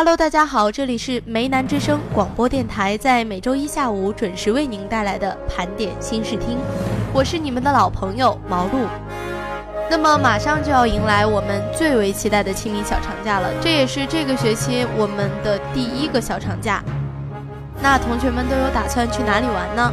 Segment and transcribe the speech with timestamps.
[0.00, 6.56] Hello，大家好，这里是梅南之声广播电台，在每周一下午准时为您带来的盘点新视听，
[7.12, 8.86] 我是你们的老朋友毛路。
[9.90, 16.82] 那么马上就要迎来我们最为期待的清明小长假了，这也是这个学期我们的第一个小长假。
[17.82, 19.92] 那同学们都有打算去哪里玩呢？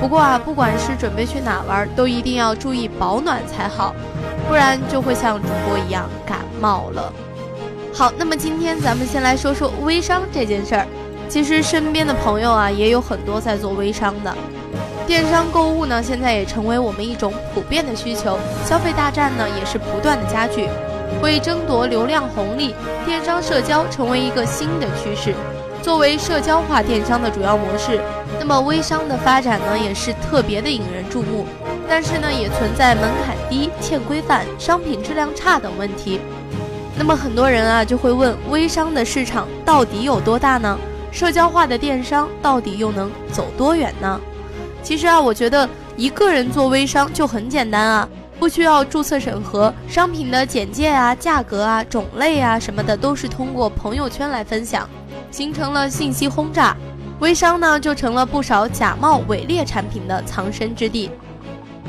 [0.00, 3.94] 不过啊，不管是准备去哪玩，都一定要注意保暖才好，
[4.48, 7.12] 不然就会像主播一样感冒了。
[7.96, 10.84] 好，那么今天咱们先来说说微商这件事儿。
[11.28, 14.36] 其实身边的朋友啊，也有很多在做微商的。
[15.06, 18.36] 电商购物呢，现在也成为我们一种普遍的需求，
[18.66, 20.68] 消费大战呢也是不断的加剧。
[21.22, 22.74] 为争夺流量红利，
[23.06, 25.32] 电商社交成为一个新的趋势。
[25.80, 28.00] 作为社交化电商的主要模式，
[28.40, 31.46] 那么微商的发展呢，也是特别的引人注目。
[31.88, 36.18] 但是呢，也存在门槛低、欠规范、商品质量差等问题。
[36.96, 40.78] 那么很多人啊就会问，微商的市场到底有多大呢？
[41.10, 44.20] 社交化的电商到底又能走多远呢？
[44.82, 54.88] 其实啊，我觉得一个人做微商就很简单啊，不需要注册审核，商品的简介啊、价格啊、种类啊什么的都是通过朋友圈来分享，
[55.30, 56.76] 形成了信息轰炸，
[57.20, 61.10] 微商呢就成了不少假冒伪劣产品的藏身之地。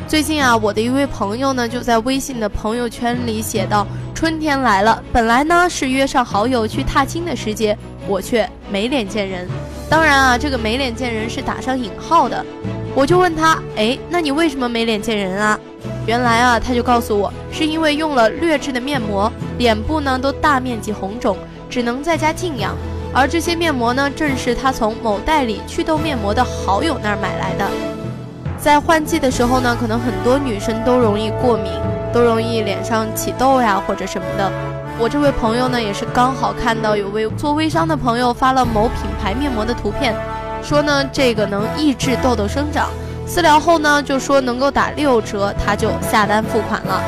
[0.08, 3.86] 最近啊，我的一位朋友呢就在微信的朋友圈里写道。
[4.14, 9.48] 春天来了，本来呢是约上好友去踏青的时节，我却没脸见人。
[9.90, 12.46] 当然啊，这个没脸见人是打上引号的。
[12.96, 15.60] 我就问他，哎，那你为什么没脸见人啊？
[16.06, 21.36] 原来啊，他就告诉我，是因为用了劣质的面膜，脸部呢都大面积红肿，
[21.68, 22.76] 只能在家静养。
[23.12, 27.95] 而这些面膜呢，正是他从某代理祛痘面膜的好友那儿买来的。
[28.66, 31.72] 在换季的时候呢，可能很多女生都容易过敏。
[32.12, 34.52] 都容易脸上起痘呀，或者什么的。
[34.98, 40.16] 我这位朋友呢，也是刚好看到有位做微商的朋友发了某品牌面膜的图片，
[40.64, 42.90] 说呢这个能抑制痘痘生长。
[43.28, 47.04] 私聊后呢，就说能够打六折，他就下单付款了。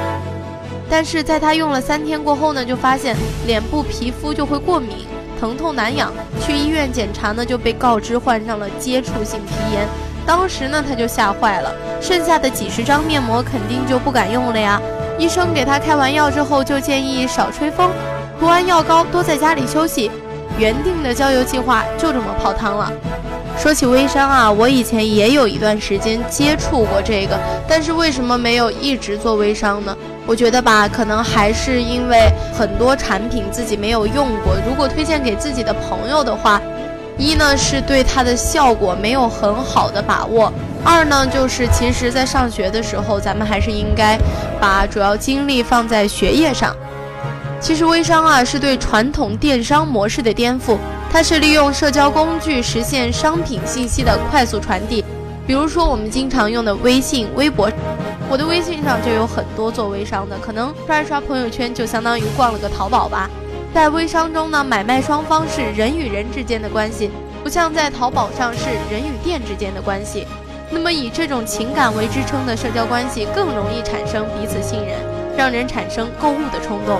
[0.88, 3.16] 但是在他用了三天过后呢，就发现
[3.48, 5.08] 脸部皮肤就会过敏，
[5.40, 6.14] 疼痛难养。
[6.40, 9.88] 去医院检查呢，就被告知患上了接触性皮炎。
[10.28, 14.80] 当时呢，他就吓坏了，剩下的几十张面膜肯定就不敢用了呀。
[15.18, 17.90] 医生给他开完药之后，就建议少吹风，
[18.38, 20.12] 涂完药膏多在家里休息。
[20.60, 22.92] 原定的郊游计划就这么泡汤了。
[23.58, 29.96] 说起微商啊，我以前也有一段时间接触过这个，但是为什么没有一直做微商呢？
[30.26, 36.62] 我觉得吧，可能还是因为很多产品自己没有用过，如果推荐给自己的朋友的话。
[37.18, 44.18] 一呢是对它的效果没有很好的把握，二呢就是其实，在上学的时候，咱们还是应该
[44.60, 46.76] 把主要精力放在学业上。
[47.60, 50.78] 其实微商啊是对传统电商模式的颠覆，
[51.12, 55.04] 它是利用社交工具实现商品信息的快速传递。
[55.48, 57.68] 比如说我们经常用的微信、微博，
[58.30, 63.28] 我的微信上就有很多做微商的，可能刷一刷朋友圈就相当于逛了个淘宝吧。
[63.74, 67.12] 在微商中呢，买卖双方是人与人之间的关系，
[67.44, 70.26] 不像在淘宝上是人与店之间的关系。
[70.72, 74.98] 那么以这种情感为支撑的社交关系，更容易产生彼此信任，
[75.38, 77.00] 让人产生购物的冲动。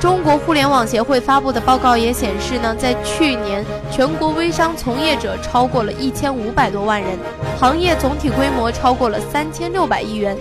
[0.00, 7.18] 中国互联网协会发布的报告也显示呢，在去年全国微商从业者超过了一千五百多万人，
[7.58, 10.36] 行业总体规模超过了三千六百亿元。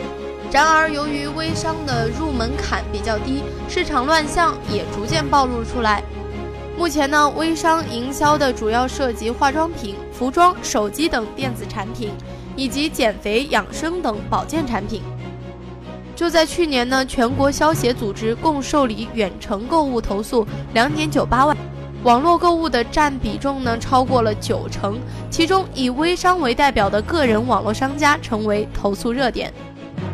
[0.53, 6.03] 然而，由于微商的入门槛比较低，市场乱象也逐渐暴露出来。
[6.77, 12.11] 目前呢，微商营销的主要涉及化妆品、服装、手机等电子产品，
[12.55, 15.01] 以及减肥、养生等保健产品。
[16.15, 20.45] 就在去年呢，全国消协组织共受理远程购物投诉
[20.75, 21.57] 两点九八万，
[22.03, 24.99] 网络购物的占比重呢超过了九成，
[25.31, 29.51] 其中以微商为代表的个人网络商家成为投诉热点。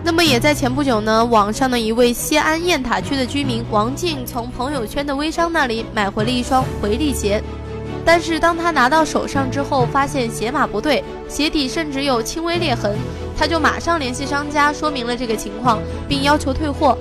[0.03, 7.43] 那么也在前不久呢，网上的一位西安雁塔区的居民王静从朋友圈的微商那里买回了一双回力鞋，
[8.05, 12.97] 但是当他拿到手上之后，发现鞋码不对，鞋底甚至有轻微裂痕，
[13.37, 16.97] 他就马上联系商家说明了这个情况，并要求退货。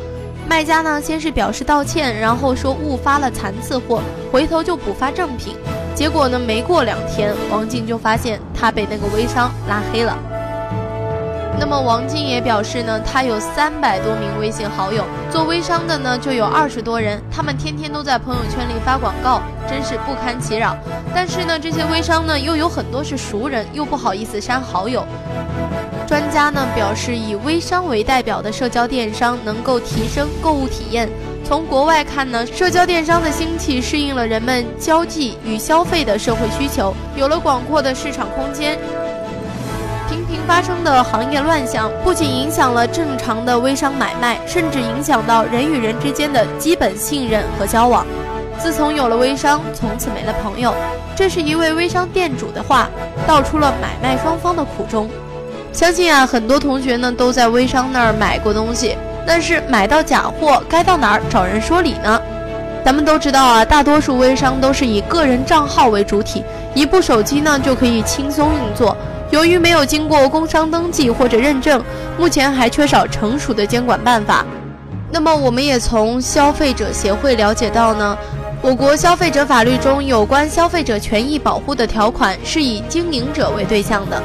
[0.48, 4.02] 卖家呢先是表示道歉，然后说误发了残次货，
[4.32, 5.54] 回头就补发正品。
[5.94, 10.18] 结果呢，没过两天，王静就发现他被那个微商拉黑了。
[11.56, 20.76] 那么王静也表示呢，他有三百多名微信好友，做微商的呢就有二十多人，他们天天都在朋友圈里发广告，真是不堪其扰。
[21.14, 25.04] 但是呢，这些微商呢又有很多是熟人，又不好意思删好友。
[26.06, 31.08] 专家呢表示，以微商为代表的社交电商能够提升购物体验。
[31.44, 38.78] 从国外看呢，社交电商的兴起适应了人们交际与消费的社会需求，有了广阔的市场空间。
[40.08, 48.06] 频频发生的行业乱象，不仅影响了正常的微商买卖，甚至影响到人与人之间的基本信任和交往。
[48.58, 50.74] 自从有了微商，从此没了朋友。
[51.14, 52.88] 这是一位微商店主的话，
[53.26, 55.10] 道出了买卖双方的苦衷。
[55.74, 58.96] 相信啊，很多同学呢都在微商那儿买过东西。
[59.26, 62.18] 但是买到假货该到哪儿找人说理呢？
[62.82, 68.96] 咱们都知道啊，大多数微商都是以个人账号为主体，一部手机呢就可以轻松运作。
[69.30, 71.82] 由于没有经过工商登记或者认证，
[72.18, 74.44] 目前还缺少成熟的监管办法。
[75.10, 78.16] 那么我们也从消费者协会了解到呢。
[78.60, 84.20] 我国消费者法律中有关消费者权益保护的条款是以经营者为对象的，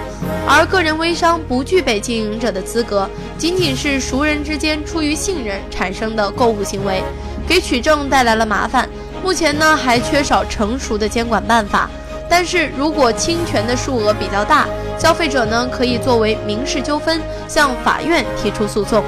[0.47, 3.07] 而个人微商不具备经营者的资格，
[3.38, 7.03] 仅仅是熟人之间出于信任产生的购物行为，
[7.47, 8.89] 给取证带来了麻烦。
[9.23, 11.88] 目前呢还缺少成熟的监管办法，
[12.27, 14.67] 但是如果侵权的数额比较大，
[14.98, 19.04] 消费者呢可以作为民事纠纷向法院提出诉讼。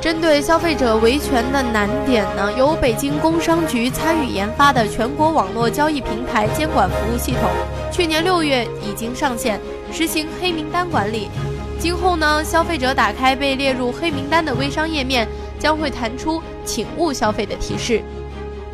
[0.00, 7.48] 针对消费者维权的难点呢，由北京工商局参与研发的全国网络交易平台监管服务系统，
[7.90, 9.58] 去年六月已经上线，
[9.90, 11.30] 实行黑名单管理。
[11.78, 15.26] 今后呢，消费者打开被列入黑名单的微商页面，
[15.58, 18.02] 将会弹出“请勿消费”的提示。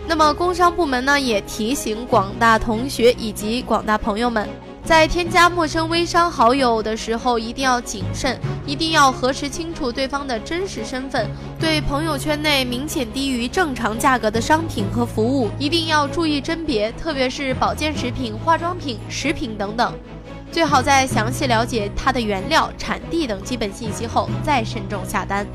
[0.09, 4.49] 那么，工商部门呢，也提醒广大同学以及广大朋友们。
[4.91, 11.31] 在添加陌生微商好友的时候，一定要谨慎，一定要核实清楚对方的真实身份。
[11.61, 19.95] 对朋友圈内明显低于正常价格的商品和服务，一定要注意甄别，特别是保健食品、化妆品、食品等等，
[20.51, 25.47] 最好在详细了解它的原料、产地等基本信息后再慎重下单。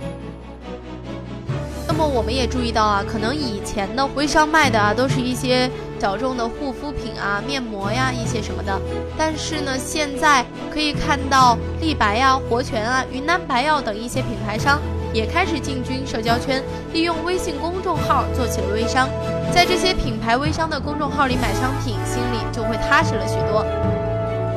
[1.85, 5.69] 那么我们也注意到啊，可能以前的微商卖的啊，都是一些。
[6.05, 8.79] 小众的护肤品啊、面膜呀一些什么的，
[9.17, 14.79] 但是呢，现在可以看到立白呀、活泉啊、云南白药等一些品牌商
[15.11, 16.63] 也开始进军社交圈，
[16.93, 19.09] 利用微信公众号做起了微商。
[19.51, 23.65] 在这些品牌微商的公众号里买商品，心里就会踏实了许多。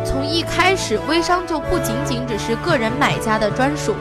[0.04, 3.94] 从一开始，微商就不仅仅只是个人买家的专属。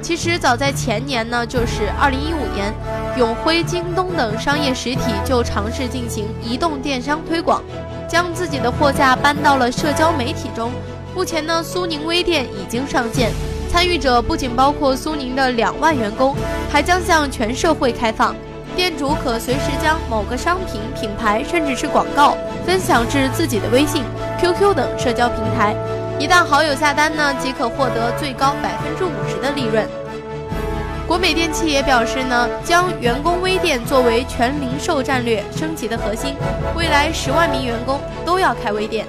[0.00, 2.72] 其实早在前年呢，就是二零一五年，
[3.16, 7.62] 永辉、京东等商业实体就尝试进行移动电商推广，
[8.08, 10.70] 将自己的货架搬到了社交媒体中。
[11.14, 13.32] 目前呢，苏宁微店已经上线，
[13.70, 16.34] 参与者不仅包括苏宁的两万员工，
[16.70, 18.34] 还将向全社会开放。
[18.76, 24.04] 店主可随时将某个商品、品牌，甚至是广告分享至自己的微信、
[24.40, 25.74] QQ 等社交平台。
[26.20, 29.86] 一旦好友下单呢，即可获得最高百分之五十的利润。
[31.06, 36.34] 国美电器也表示呢，将员工微店作为全零售战略升级的核心，
[36.76, 39.06] 未来十万名员工都要开微店。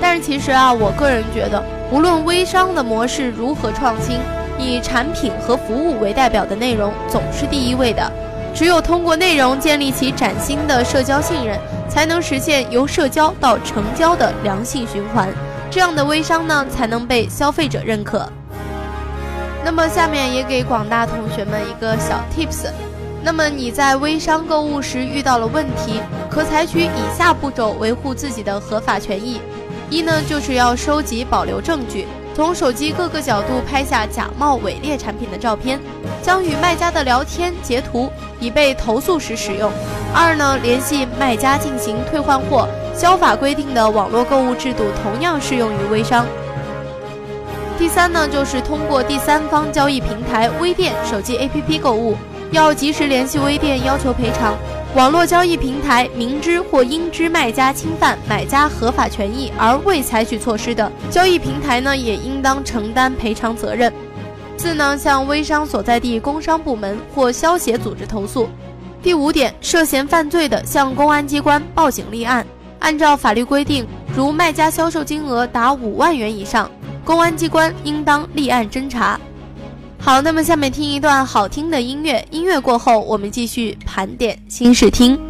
[0.00, 1.62] 但是其实啊，我个人觉得，
[1.92, 4.18] 无论微商的模式如何创新，
[4.58, 8.10] 以产品和服务为代表的内容总是第一位的。
[8.52, 11.56] 只有通过内容建立起崭新的社交信任，
[11.88, 15.28] 才能实现由社交到成交的良性循环。
[15.70, 18.28] 这样的微商呢，才能被消费者认可。
[19.64, 22.68] 那么下面也给广大同学们一个小 tips，
[23.22, 29.40] 那么你在微商购物时遇到了问题，可采取以下步骤维护自己的合法权益：
[29.88, 35.78] 一呢，就是要收集保留证据，从手机各个角度拍下假冒伪劣产品的照片，
[36.20, 38.10] 将与卖家的聊天截图，
[38.40, 39.70] 以备投诉时使用；
[40.12, 42.66] 二呢，联系卖家进行退换货。
[43.00, 46.26] 交法规定的网络购物制度同样适用于微商。
[47.78, 52.14] 第三呢，就是通过第三方交易平台微店手机 APP 购物，
[52.50, 54.54] 要及时联系微店要求赔偿。
[54.94, 63.90] 网络交易平台明知或应知卖家侵犯买家合法权益而未采取措施的，交易平台呢也应当承担赔偿责任。
[64.58, 68.46] 四呢，向微商所在地工商部门或消协组织投诉。
[69.02, 72.46] 第五点，涉嫌犯罪的，向公安机关报警立案。
[72.80, 76.70] 按照法律规定，如卖家销售金额达五万元以上，
[77.04, 79.18] 公安机关应当立案侦查。
[79.98, 85.29] 好，那么下面听一段好听的音乐，音乐过后，我们继续盘点新视听。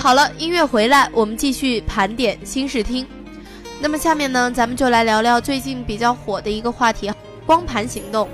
[0.00, 3.04] 好了，音乐回来，我们继续盘点新视听。
[3.80, 7.12] 那么下面呢，咱们就来聊聊最近比较火的一个话题——
[7.44, 8.28] 光盘行动。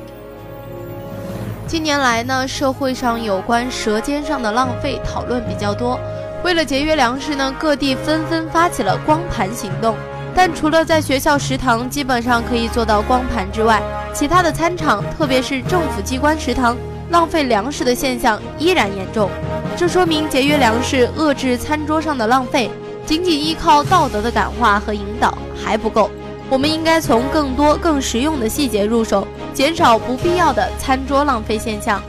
[1.66, 5.98] 近年来呢，社会上有关舌尖上的浪费讨论比较多。
[6.44, 9.96] 为了节约粮食呢，各地纷纷发起了光盘行动。
[10.34, 16.76] 但除了在学校食堂基本上可以做到光盘之外，其他的餐场，特别是政府机关食堂，
[17.08, 19.30] 浪费粮食的现象依然严重。
[19.76, 22.70] 这说明节约粮食、遏制餐桌上的浪费，
[23.04, 26.08] 仅仅依靠道德的感化和引导还不够。
[26.48, 32.00] 我们应该从更多、更实用的细节入手，减少不必要的餐桌浪费现象。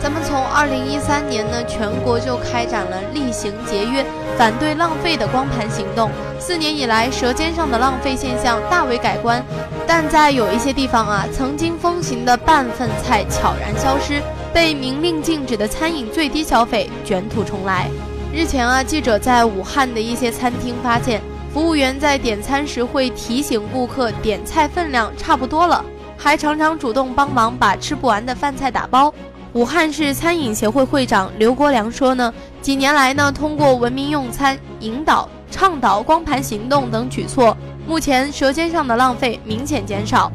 [0.00, 4.06] 咱们从二零一三年呢，全国就开展了厉行节约、
[4.38, 6.10] 反对浪费的光盘行动。
[6.38, 9.44] 四年以来，舌尖上的浪费现象大为改观，
[9.84, 17.88] 但在有一些地方啊，曾经风行的半份菜悄然消失，被明令禁止的餐饮最低消费卷土重来。
[18.32, 21.20] 日前啊，记者在武汉的一些餐厅发现，
[21.52, 25.84] 服务员在点餐时会提醒顾客点菜分量差不多了，
[26.16, 29.12] 还常常主动帮忙把吃不完的饭菜打包。
[29.52, 40.30] 武汉市餐饮协会会长刘国良说呢，几年来呢，通过文明用餐、引导、倡导光盘行动等举措，目前舌尖上的浪费明显减少。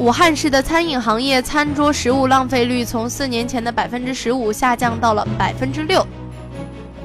[0.00, 6.06] 武汉市的餐饮行业餐桌食物浪费率从四年前的百分之十五下降到了百分之六。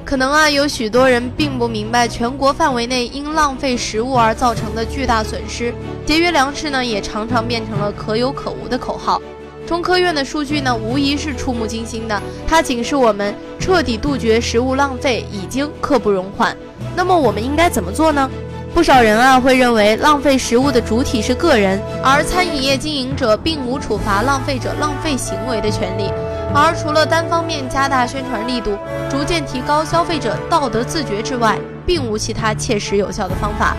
[0.02, 5.74] 可能啊，有许多人并不明白全国范围内因浪费食物而造成的巨大损失，
[6.06, 9.20] 节约粮食呢，也常常变成了可有可无的口号。
[9.66, 12.18] 中科院的数据呢，无疑是触目惊心的。
[12.48, 16.56] 它警示我们，彻底杜绝食物浪费已经刻不容缓。
[16.94, 18.30] 那么，我们应该怎么做呢？
[18.76, 26.12] 不少人啊会认为，浪费食物的主体是个人，而餐饮业经营者并无处罚浪费者浪费行为的权利。
[26.54, 28.76] 而除了单方面加大宣传力度，
[29.08, 33.74] 逐渐提高消费者道德自觉之外，并无其他切实有效的方法。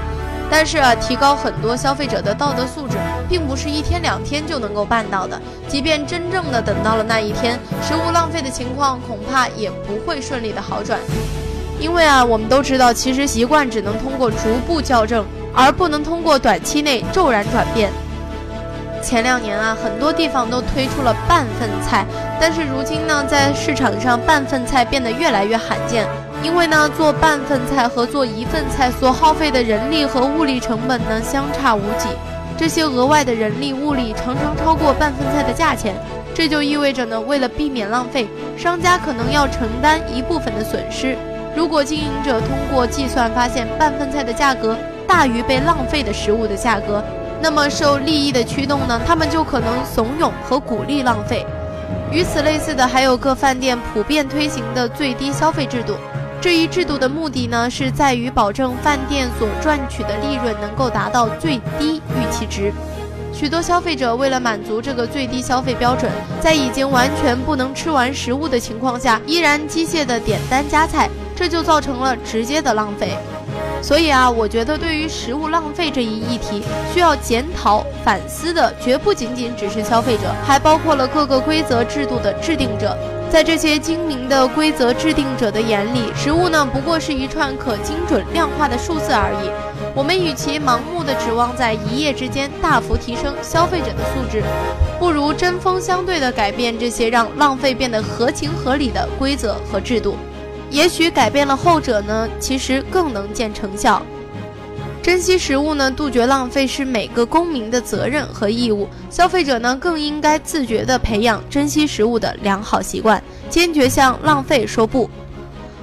[0.49, 2.97] 但是啊，提高很多消费者的道德素质，
[3.29, 5.39] 并不是一天两天就能够办到的。
[5.67, 10.99] 即便真正的等到了那一天，食物浪费的情况恐怕也不会顺利的好转。
[11.79, 17.91] 因为啊，我们都知道，其实习惯只能通过逐步校正，而不能通过短期内骤然转变。
[19.01, 22.05] 前两年啊，很多地方都推出了半份菜，
[22.41, 26.05] 但是如今呢，在市场上半份菜变得越来越罕见。
[26.43, 32.09] 因为呢，做半份菜和做一份菜所耗费的人力和物力成本呢相差无几，
[32.57, 35.95] 这些额外的人力物力常常超过半份菜的价钱，
[36.33, 41.17] 这就意味着呢，为了避免浪费，商家可能要承担一部分的损失。
[41.57, 47.03] 如果经营者通过计算发现半份菜的价格大于被浪费的食物的价格，
[47.41, 51.43] 那么受利益的驱动呢，他们就可能怂恿和鼓励浪费。
[52.11, 55.95] 与此类似的，还有各饭店普遍推行的最低消费制度。
[56.39, 62.71] 这一制度的目的呢，是在于保证饭店所赚取的利润能够达到最低预期值。
[63.33, 73.15] 许多消费者为了满足这个最低消费标准，在已经完全不能吃完食物的情况下，依然机械的点单加菜，这就造成了直接的浪费。
[73.81, 82.97] 所以啊，我觉得对于食物浪费这一议题，需要检讨反思的，绝不仅仅只是消费者，还包括了各个规则制度的制定者。
[83.29, 89.51] 在这些精明的规则制定者的眼里，食物呢不过是一串可精准量化的数字而已。
[89.93, 94.41] 我们与其盲目的指望在一夜之间大幅提升消费者的素质，
[94.97, 100.15] 不如针锋相对的改变这些让浪费变得合情合理的规则和制度。
[100.69, 104.01] 也许改变了后者呢，其实更能见成效。
[105.01, 108.89] 珍惜食物呢，杜绝浪费是每个公民的责任和义务。
[109.09, 115.09] 消费者呢，更应该自觉地培养珍惜食物的良好习惯，坚决向浪费说不。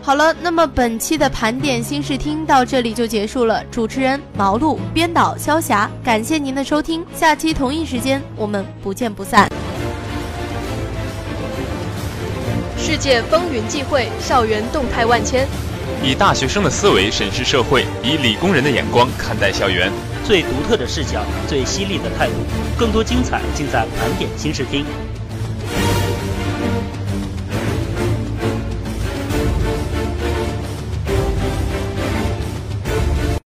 [0.02, 3.64] 好了，那么本期的盘点新视听到这里就结束了。
[3.70, 7.02] 主持人毛路，编导萧霞，感谢您的收听。
[7.14, 9.48] 下期同一时间我们不见不散。
[12.94, 15.48] 世界风云际会，校园动态万千。
[16.00, 19.90] 以大学生的思维审视社会，以理工人的眼光看待校园，
[20.24, 22.34] 最独特的视角，最犀利的态度，
[22.78, 24.86] 更多精彩尽在盘点新视听。